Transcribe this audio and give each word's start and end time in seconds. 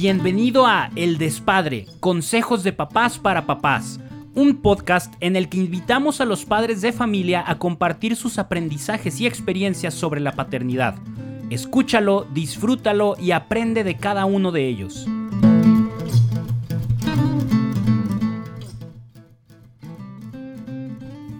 Bienvenido 0.00 0.64
a 0.64 0.90
El 0.94 1.18
Despadre, 1.18 1.86
Consejos 1.98 2.62
de 2.62 2.72
Papás 2.72 3.18
para 3.18 3.46
Papás, 3.46 3.98
un 4.32 4.62
podcast 4.62 5.12
en 5.18 5.34
el 5.34 5.48
que 5.48 5.58
invitamos 5.58 6.20
a 6.20 6.24
los 6.24 6.44
padres 6.44 6.80
de 6.82 6.92
familia 6.92 7.42
a 7.44 7.58
compartir 7.58 8.14
sus 8.14 8.38
aprendizajes 8.38 9.20
y 9.20 9.26
experiencias 9.26 9.94
sobre 9.94 10.20
la 10.20 10.30
paternidad. 10.36 10.94
Escúchalo, 11.50 12.28
disfrútalo 12.32 13.16
y 13.20 13.32
aprende 13.32 13.82
de 13.82 13.96
cada 13.96 14.24
uno 14.24 14.52
de 14.52 14.68
ellos. 14.68 15.04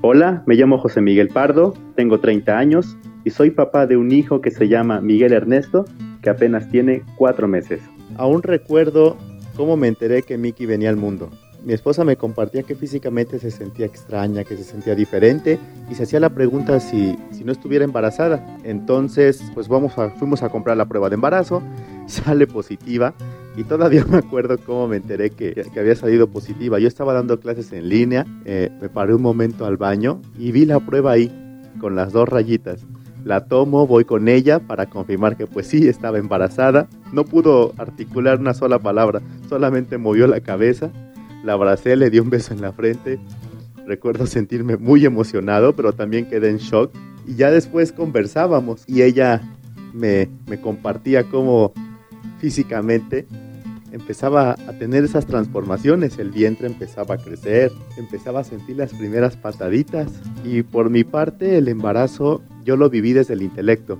Hola, 0.02 0.42
me 0.46 0.56
llamo 0.56 0.78
José 0.78 1.00
Miguel 1.00 1.28
Pardo, 1.28 1.74
tengo 1.94 2.18
30 2.18 2.58
años 2.58 2.96
y 3.22 3.30
soy 3.30 3.52
papá 3.52 3.86
de 3.86 3.96
un 3.96 4.10
hijo 4.10 4.40
que 4.40 4.50
se 4.50 4.66
llama 4.66 5.00
Miguel 5.00 5.32
Ernesto, 5.32 5.84
que 6.22 6.30
apenas 6.30 6.68
tiene 6.70 7.04
4 7.18 7.46
meses. 7.46 7.87
Aún 8.16 8.42
recuerdo 8.42 9.16
cómo 9.56 9.76
me 9.76 9.88
enteré 9.88 10.22
que 10.22 10.38
Miki 10.38 10.66
venía 10.66 10.88
al 10.88 10.96
mundo. 10.96 11.30
Mi 11.64 11.72
esposa 11.72 12.04
me 12.04 12.16
compartía 12.16 12.62
que 12.62 12.76
físicamente 12.76 13.38
se 13.40 13.50
sentía 13.50 13.84
extraña, 13.84 14.44
que 14.44 14.56
se 14.56 14.62
sentía 14.62 14.94
diferente 14.94 15.58
y 15.90 15.94
se 15.94 16.04
hacía 16.04 16.20
la 16.20 16.30
pregunta 16.30 16.78
si, 16.78 17.18
si 17.32 17.44
no 17.44 17.50
estuviera 17.50 17.84
embarazada. 17.84 18.58
Entonces, 18.62 19.42
pues 19.54 19.66
vamos 19.68 19.98
a, 19.98 20.10
fuimos 20.10 20.42
a 20.42 20.48
comprar 20.50 20.76
la 20.76 20.86
prueba 20.86 21.08
de 21.08 21.16
embarazo, 21.16 21.62
sale 22.06 22.46
positiva 22.46 23.12
y 23.56 23.64
todavía 23.64 24.04
me 24.04 24.18
acuerdo 24.18 24.56
cómo 24.58 24.86
me 24.86 24.96
enteré 24.96 25.30
que, 25.30 25.52
que 25.52 25.80
había 25.80 25.96
salido 25.96 26.28
positiva. 26.28 26.78
Yo 26.78 26.86
estaba 26.86 27.12
dando 27.12 27.40
clases 27.40 27.72
en 27.72 27.88
línea, 27.88 28.24
eh, 28.44 28.70
me 28.80 28.88
paré 28.88 29.14
un 29.14 29.22
momento 29.22 29.66
al 29.66 29.76
baño 29.76 30.22
y 30.38 30.52
vi 30.52 30.64
la 30.64 30.78
prueba 30.78 31.12
ahí 31.12 31.32
con 31.80 31.96
las 31.96 32.12
dos 32.12 32.28
rayitas. 32.28 32.86
La 33.28 33.44
tomo, 33.44 33.86
voy 33.86 34.06
con 34.06 34.26
ella 34.26 34.58
para 34.58 34.86
confirmar 34.86 35.36
que 35.36 35.46
pues 35.46 35.66
sí, 35.66 35.86
estaba 35.86 36.16
embarazada. 36.16 36.88
No 37.12 37.26
pudo 37.26 37.74
articular 37.76 38.40
una 38.40 38.54
sola 38.54 38.78
palabra, 38.78 39.20
solamente 39.50 39.98
movió 39.98 40.26
la 40.26 40.40
cabeza. 40.40 40.90
La 41.44 41.52
abracé, 41.52 41.94
le 41.96 42.08
di 42.08 42.20
un 42.20 42.30
beso 42.30 42.54
en 42.54 42.62
la 42.62 42.72
frente. 42.72 43.18
Recuerdo 43.86 44.24
sentirme 44.26 44.78
muy 44.78 45.04
emocionado, 45.04 45.76
pero 45.76 45.92
también 45.92 46.26
quedé 46.30 46.48
en 46.48 46.56
shock. 46.56 46.90
Y 47.26 47.34
ya 47.34 47.50
después 47.50 47.92
conversábamos 47.92 48.84
y 48.86 49.02
ella 49.02 49.42
me, 49.92 50.30
me 50.46 50.58
compartía 50.58 51.24
cómo 51.24 51.74
físicamente 52.38 53.26
empezaba 53.92 54.52
a 54.52 54.72
tener 54.78 55.04
esas 55.04 55.26
transformaciones, 55.26 56.18
el 56.18 56.30
vientre 56.30 56.66
empezaba 56.66 57.16
a 57.16 57.18
crecer, 57.18 57.72
empezaba 57.98 58.40
a 58.40 58.44
sentir 58.44 58.76
las 58.76 58.92
primeras 58.92 59.36
pataditas 59.36 60.10
y 60.44 60.62
por 60.62 60.90
mi 60.90 61.04
parte 61.04 61.58
el 61.58 61.68
embarazo 61.68 62.42
yo 62.68 62.76
lo 62.76 62.90
viví 62.90 63.14
desde 63.14 63.32
el 63.32 63.40
intelecto. 63.40 63.98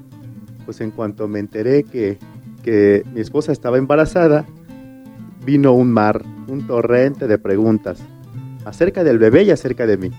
Pues 0.67 0.83
en 0.83 0.91
cuanto 0.91 1.27
me 1.27 1.39
enteré 1.39 1.85
que, 1.85 2.19
que 2.63 3.03
mi 3.15 3.21
esposa 3.23 3.51
estaba 3.51 3.79
embarazada, 3.79 4.45
vino 5.47 5.73
un 5.73 5.91
mar, 5.91 6.23
un 6.49 6.67
torrente 6.67 7.27
de 7.27 7.39
preguntas 7.39 7.99
acerca 8.67 9.05
del 9.05 9.19
bebé 9.19 9.45
y 9.45 9.53
acerca 9.53 9.87
de 9.87 9.97
mí. 9.97 10.11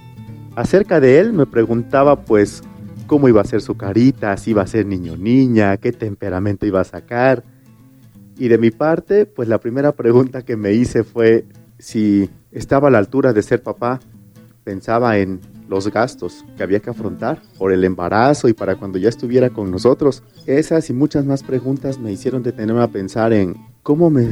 Acerca 0.55 0.99
de 0.99 1.19
él 1.19 1.31
me 1.31 1.45
preguntaba 1.45 2.21
pues 2.21 2.63
cómo 3.05 3.29
iba 3.29 3.39
a 3.39 3.45
ser 3.45 3.61
su 3.61 3.77
carita, 3.77 4.35
si 4.35 4.49
iba 4.49 4.63
a 4.63 4.67
ser 4.67 4.87
niño 4.87 5.13
o 5.13 5.17
niña, 5.17 5.77
qué 5.77 5.91
temperamento 5.91 6.65
iba 6.65 6.81
a 6.81 6.85
sacar, 6.85 7.43
y 8.35 8.47
de 8.47 8.57
mi 8.57 8.71
parte, 8.71 9.27
pues 9.27 9.47
la 9.47 9.59
primera 9.59 9.91
pregunta 9.91 10.41
que 10.41 10.55
me 10.55 10.73
hice 10.73 11.03
fue 11.03 11.45
si 11.77 12.31
estaba 12.51 12.87
a 12.87 12.91
la 12.91 12.97
altura 12.97 13.31
de 13.31 13.43
ser 13.43 13.61
papá. 13.61 13.99
Pensaba 14.63 15.19
en 15.19 15.39
los 15.69 15.87
gastos 15.89 16.43
que 16.57 16.63
había 16.63 16.79
que 16.79 16.89
afrontar 16.89 17.41
por 17.57 17.71
el 17.71 17.83
embarazo 17.83 18.47
y 18.47 18.53
para 18.53 18.75
cuando 18.75 18.97
ya 18.97 19.07
estuviera 19.07 19.49
con 19.49 19.71
nosotros. 19.71 20.23
Esas 20.45 20.89
y 20.89 20.93
muchas 20.93 21.25
más 21.25 21.43
preguntas 21.43 21.99
me 21.99 22.11
hicieron 22.11 22.43
detenerme 22.43 22.81
a 22.81 22.87
pensar 22.87 23.31
en 23.31 23.55
cómo 23.83 24.09
me, 24.09 24.27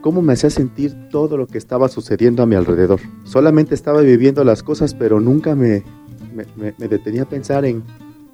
cómo 0.00 0.22
me 0.22 0.34
hacía 0.34 0.50
sentir 0.50 0.94
todo 1.10 1.36
lo 1.36 1.46
que 1.46 1.58
estaba 1.58 1.88
sucediendo 1.88 2.42
a 2.42 2.46
mi 2.46 2.54
alrededor. 2.54 3.00
Solamente 3.24 3.74
estaba 3.74 4.02
viviendo 4.02 4.44
las 4.44 4.62
cosas, 4.62 4.94
pero 4.94 5.18
nunca 5.18 5.54
me, 5.54 5.82
me, 6.56 6.74
me 6.78 6.88
detenía 6.88 7.22
a 7.22 7.28
pensar 7.28 7.64
en 7.64 7.82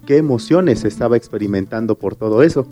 qué 0.05 0.17
emociones 0.17 0.85
estaba 0.85 1.17
experimentando 1.17 1.95
por 1.95 2.17
todo 2.17 2.43
eso. 2.43 2.67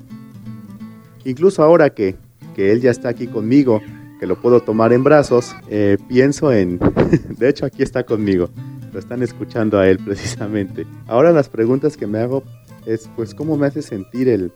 Incluso 1.24 1.62
ahora 1.62 1.90
que 1.90 2.16
que 2.58 2.72
él 2.72 2.80
ya 2.80 2.90
está 2.90 3.10
aquí 3.10 3.28
conmigo, 3.28 3.80
que 4.18 4.26
lo 4.26 4.34
puedo 4.40 4.58
tomar 4.58 4.92
en 4.92 5.04
brazos, 5.04 5.54
eh, 5.68 5.96
pienso 6.08 6.52
en, 6.52 6.80
de 7.38 7.48
hecho 7.48 7.64
aquí 7.64 7.84
está 7.84 8.02
conmigo, 8.02 8.50
están 8.98 9.22
escuchando 9.22 9.78
a 9.78 9.88
él 9.88 9.98
precisamente. 10.04 10.86
Ahora 11.06 11.32
las 11.32 11.48
preguntas 11.48 11.96
que 11.96 12.06
me 12.06 12.18
hago 12.18 12.42
es, 12.86 13.08
pues, 13.16 13.34
¿cómo 13.34 13.56
me 13.56 13.66
hace 13.66 13.82
sentir 13.82 14.28
el, 14.28 14.52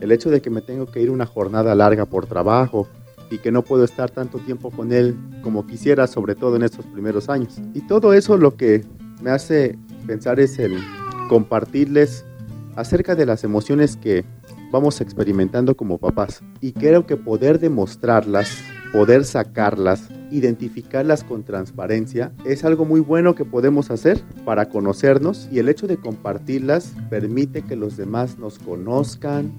el 0.00 0.12
hecho 0.12 0.30
de 0.30 0.40
que 0.40 0.50
me 0.50 0.62
tengo 0.62 0.86
que 0.86 1.00
ir 1.00 1.10
una 1.10 1.26
jornada 1.26 1.74
larga 1.74 2.06
por 2.06 2.26
trabajo 2.26 2.88
y 3.30 3.38
que 3.38 3.50
no 3.50 3.62
puedo 3.62 3.84
estar 3.84 4.10
tanto 4.10 4.38
tiempo 4.38 4.70
con 4.70 4.92
él 4.92 5.16
como 5.42 5.66
quisiera, 5.66 6.06
sobre 6.06 6.34
todo 6.34 6.56
en 6.56 6.62
estos 6.62 6.86
primeros 6.86 7.28
años? 7.28 7.60
Y 7.74 7.86
todo 7.86 8.12
eso 8.12 8.36
lo 8.36 8.56
que 8.56 8.84
me 9.22 9.30
hace 9.30 9.78
pensar 10.06 10.40
es 10.40 10.58
el 10.58 10.76
compartirles 11.28 12.24
acerca 12.76 13.14
de 13.14 13.26
las 13.26 13.44
emociones 13.44 13.96
que 13.96 14.24
vamos 14.70 15.00
experimentando 15.00 15.76
como 15.76 15.98
papás. 15.98 16.42
Y 16.60 16.72
creo 16.72 17.06
que 17.06 17.16
poder 17.16 17.58
demostrarlas, 17.58 18.58
poder 18.94 19.24
sacarlas, 19.24 20.08
identificarlas 20.30 21.24
con 21.24 21.42
transparencia, 21.42 22.30
es 22.44 22.64
algo 22.64 22.84
muy 22.84 23.00
bueno 23.00 23.34
que 23.34 23.44
podemos 23.44 23.90
hacer 23.90 24.20
para 24.44 24.68
conocernos 24.68 25.48
y 25.50 25.58
el 25.58 25.68
hecho 25.68 25.88
de 25.88 25.96
compartirlas 25.96 26.94
permite 27.10 27.62
que 27.62 27.74
los 27.74 27.96
demás 27.96 28.38
nos 28.38 28.60
conozcan, 28.60 29.52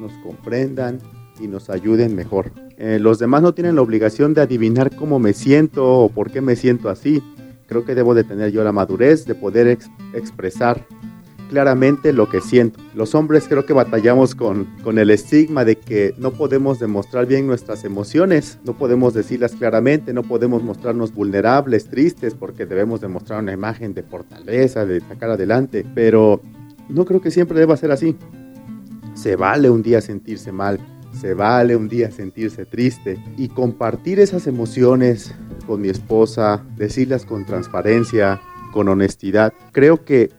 nos 0.00 0.14
comprendan 0.24 1.00
y 1.38 1.48
nos 1.48 1.68
ayuden 1.68 2.16
mejor. 2.16 2.50
Eh, 2.78 2.98
los 2.98 3.18
demás 3.18 3.42
no 3.42 3.52
tienen 3.52 3.76
la 3.76 3.82
obligación 3.82 4.32
de 4.32 4.40
adivinar 4.40 4.96
cómo 4.96 5.18
me 5.18 5.34
siento 5.34 5.86
o 5.86 6.08
por 6.08 6.30
qué 6.30 6.40
me 6.40 6.56
siento 6.56 6.88
así. 6.88 7.22
Creo 7.66 7.84
que 7.84 7.94
debo 7.94 8.14
de 8.14 8.24
tener 8.24 8.52
yo 8.52 8.64
la 8.64 8.72
madurez 8.72 9.26
de 9.26 9.34
poder 9.34 9.68
expresar 10.14 10.86
claramente 11.48 12.12
lo 12.12 12.28
que 12.28 12.40
siento. 12.40 12.80
Los 12.94 13.14
hombres 13.14 13.46
creo 13.48 13.66
que 13.66 13.72
batallamos 13.72 14.34
con, 14.34 14.66
con 14.84 14.98
el 14.98 15.10
estigma 15.10 15.64
de 15.64 15.76
que 15.76 16.14
no 16.18 16.32
podemos 16.32 16.78
demostrar 16.78 17.26
bien 17.26 17.46
nuestras 17.46 17.84
emociones, 17.84 18.58
no 18.64 18.76
podemos 18.76 19.14
decirlas 19.14 19.52
claramente, 19.52 20.12
no 20.12 20.22
podemos 20.22 20.62
mostrarnos 20.62 21.12
vulnerables, 21.12 21.86
tristes, 21.86 22.34
porque 22.34 22.66
debemos 22.66 23.00
demostrar 23.00 23.42
una 23.42 23.52
imagen 23.52 23.94
de 23.94 24.02
fortaleza, 24.02 24.86
de 24.86 25.00
sacar 25.00 25.30
adelante, 25.30 25.84
pero 25.94 26.40
no 26.88 27.04
creo 27.04 27.20
que 27.20 27.30
siempre 27.30 27.58
deba 27.58 27.76
ser 27.76 27.90
así. 27.90 28.16
Se 29.14 29.36
vale 29.36 29.68
un 29.70 29.82
día 29.82 30.00
sentirse 30.00 30.52
mal, 30.52 30.78
se 31.12 31.34
vale 31.34 31.74
un 31.74 31.88
día 31.88 32.10
sentirse 32.10 32.64
triste 32.64 33.22
y 33.36 33.48
compartir 33.48 34.20
esas 34.20 34.46
emociones 34.46 35.34
con 35.66 35.80
mi 35.80 35.88
esposa, 35.88 36.64
decirlas 36.76 37.24
con 37.24 37.44
transparencia, 37.44 38.40
con 38.72 38.88
honestidad. 38.88 39.52
Creo 39.72 40.04
que 40.04 40.30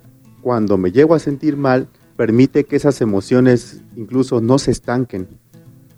cuando 0.41 0.77
me 0.77 0.91
llego 0.91 1.15
a 1.15 1.19
sentir 1.19 1.57
mal, 1.57 1.87
permite 2.15 2.65
que 2.65 2.75
esas 2.75 3.01
emociones 3.01 3.81
incluso 3.95 4.41
no 4.41 4.59
se 4.59 4.71
estanquen, 4.71 5.27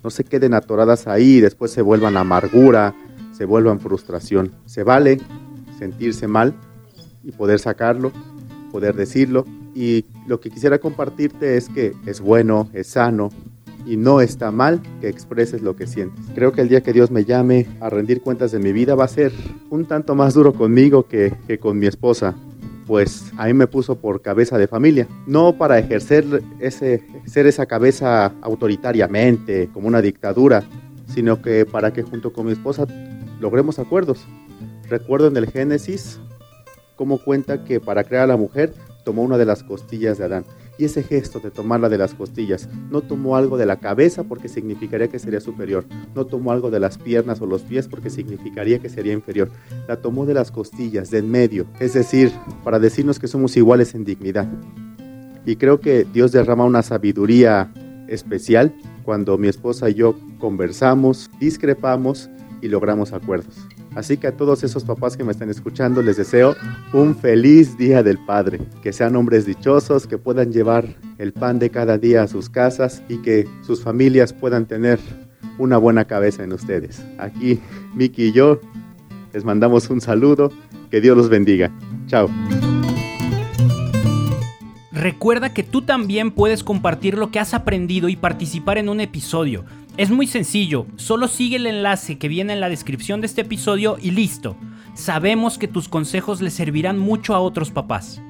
no 0.04 0.10
se 0.10 0.24
queden 0.24 0.54
atoradas 0.54 1.08
ahí 1.08 1.38
y 1.38 1.42
después 1.42 1.72
se 1.72 1.82
vuelvan 1.82 2.18
amargura, 2.18 2.96
se 3.32 3.46
vuelvan 3.46 3.80
frustración. 3.80 4.52
Se 4.66 4.84
vale 4.84 5.20
sentirse 5.78 6.28
mal 6.28 6.54
y 7.24 7.32
poder 7.32 7.60
sacarlo, 7.60 8.12
poder 8.72 8.96
decirlo. 8.96 9.46
Y 9.74 10.06
lo 10.28 10.40
que 10.40 10.50
quisiera 10.50 10.80
compartirte 10.80 11.58
es 11.58 11.70
que 11.70 11.94
es 12.06 12.22
bueno, 12.22 12.70
es 12.74 12.88
sano 12.88 13.30
y 13.86 13.98
no 13.98 14.22
está 14.22 14.52
mal 14.52 14.82
que 15.00 15.08
expreses 15.08 15.62
lo 15.62 15.76
que 15.76 15.88
sientes. 15.88 16.24
Creo 16.36 16.52
que 16.52 16.62
el 16.62 16.70
día 16.70 16.82
que 16.82 16.94
Dios 16.94 17.10
me 17.10 17.26
llame 17.26 17.68
a 17.80 17.90
rendir 17.90 18.22
cuentas 18.22 18.52
de 18.52 18.60
mi 18.60 18.72
vida 18.72 18.96
va 18.96 19.06
a 19.06 19.08
ser 19.08 19.32
un 19.70 19.86
tanto 19.86 20.14
más 20.14 20.34
duro 20.34 20.54
conmigo 20.54 21.08
que, 21.08 21.34
que 21.48 21.58
con 21.58 21.80
mi 21.80 21.88
esposa 21.88 22.36
pues 22.92 23.32
a 23.38 23.46
mí 23.46 23.54
me 23.54 23.68
puso 23.68 24.02
por 24.02 24.22
cabeza 24.22 24.58
de 24.58 24.68
familia. 24.68 25.08
No 25.26 25.58
para 25.58 25.80
ejercer 25.80 26.26
ese, 26.60 27.02
ser 27.26 27.48
esa 27.48 27.66
cabeza 27.66 28.34
autoritariamente, 28.42 29.70
como 29.74 29.88
una 29.88 30.02
dictadura, 30.02 30.66
sino 31.08 31.42
que 31.42 31.66
para 31.66 31.94
que 31.94 32.04
junto 32.04 32.34
con 32.34 32.48
mi 32.48 32.52
esposa 32.52 32.86
logremos 33.40 33.80
acuerdos. 33.80 34.28
Recuerdo 34.90 35.30
en 35.30 35.38
el 35.38 35.50
Génesis 35.50 36.20
cómo 36.98 37.24
cuenta 37.24 37.64
que 37.64 37.80
para 37.80 38.04
crear 38.04 38.26
a 38.26 38.28
la 38.28 38.36
mujer 38.36 38.74
tomó 39.06 39.22
una 39.22 39.38
de 39.38 39.46
las 39.46 39.64
costillas 39.64 40.18
de 40.18 40.26
Adán 40.26 40.44
y 40.78 40.86
ese 40.86 41.04
gesto 41.04 41.40
de 41.40 41.52
tomarla 41.52 41.90
de 41.90 41.98
las 41.98 42.14
costillas, 42.14 42.68
no 42.90 43.02
tomó 43.02 43.36
algo 43.36 43.58
de 43.58 43.66
la 43.66 43.78
cabeza 43.78 44.24
porque 44.24 44.50
significaría 44.50 45.08
que 45.08 45.20
sería 45.20 45.40
superior, 45.40 45.86
no 46.16 46.26
tomó 46.26 46.52
algo 46.52 46.72
de 46.72 46.80
las 46.80 46.98
piernas 46.98 47.42
o 47.42 47.46
los 47.46 47.62
pies 47.62 47.88
porque 47.88 48.10
significaría 48.10 48.80
que 48.80 48.90
sería 48.90 49.14
inferior, 49.14 49.50
la 49.88 49.98
tomó 49.98 50.26
de 50.26 50.34
las 50.34 50.52
costillas, 50.52 51.12
de 51.12 51.20
en 51.20 51.30
medio, 51.30 51.66
es 51.80 51.94
decir, 51.94 52.32
para 52.64 52.80
decirnos 52.80 53.20
que 53.20 53.28
somos 53.28 53.56
iguales 53.56 53.96
en 53.96 54.04
dignidad. 54.04 54.48
Y 55.46 55.56
creo 55.56 55.80
que 55.80 56.06
Dios 56.12 56.32
derrama 56.32 56.66
una 56.66 56.84
sabiduría 56.84 57.72
especial 58.08 58.74
cuando 59.04 59.38
mi 59.38 59.48
esposa 59.48 59.90
y 59.90 59.96
yo 59.96 60.16
conversamos, 60.40 61.30
discrepamos 61.40 62.30
y 62.62 62.68
logramos 62.68 63.14
acuerdos. 63.14 63.56
Así 63.96 64.18
que 64.18 64.28
a 64.28 64.38
todos 64.38 64.64
esos 64.64 64.84
papás 64.84 65.18
que 65.18 65.24
me 65.24 65.32
están 65.32 65.50
escuchando 65.50 66.02
les 66.02 66.18
deseo 66.18 66.56
un 66.94 67.16
feliz 67.16 67.78
Día 67.78 68.04
del 68.04 68.18
Padre, 68.20 68.60
que 68.82 68.94
sean 68.94 69.16
hombres 69.16 69.46
dichosos, 69.46 70.08
que 70.08 70.18
puedan 70.18 70.52
llevar 70.52 70.96
el 71.18 71.34
pan 71.34 71.60
de 71.60 71.70
cada 71.70 71.98
día 71.98 72.24
a 72.24 72.28
sus 72.28 72.50
casas 72.50 73.04
y 73.10 73.18
que 73.18 73.48
sus 73.62 73.82
familias 73.82 74.34
puedan 74.34 74.66
tener 74.66 75.00
una 75.58 75.78
buena 75.78 76.06
cabeza 76.06 76.44
en 76.44 76.54
ustedes. 76.54 77.04
Aquí, 77.18 77.60
Miki 77.94 78.28
y 78.28 78.32
yo, 78.32 78.60
les 79.34 79.44
mandamos 79.44 79.90
un 79.90 80.02
saludo. 80.02 80.52
Que 80.90 81.00
Dios 81.00 81.16
los 81.16 81.30
bendiga. 81.30 81.72
Chao. 82.08 82.30
Recuerda 84.92 85.54
que 85.54 85.64
tú 85.64 85.82
también 85.82 86.32
puedes 86.32 86.64
compartir 86.64 87.18
lo 87.18 87.32
que 87.32 87.40
has 87.40 87.54
aprendido 87.54 88.10
y 88.10 88.18
participar 88.18 88.78
en 88.78 88.90
un 88.90 89.00
episodio. 89.00 89.64
Es 89.98 90.10
muy 90.10 90.26
sencillo, 90.26 90.88
solo 90.96 91.28
sigue 91.28 91.58
el 91.58 91.68
enlace 91.68 92.18
que 92.18 92.30
viene 92.30 92.54
en 92.54 92.62
la 92.62 92.70
descripción 92.70 93.20
de 93.20 93.28
este 93.28 93.42
episodio 93.42 93.98
y 94.02 94.12
listo. 94.12 94.56
Sabemos 94.94 95.58
que 95.58 95.68
tus 95.68 95.90
consejos 95.90 96.42
le 96.42 96.50
servirán 96.50 96.98
mucho 96.98 97.36
a 97.36 97.40
otros 97.40 97.72
papás. 97.72 98.22